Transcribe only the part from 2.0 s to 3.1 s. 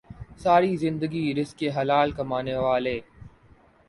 کمانے والے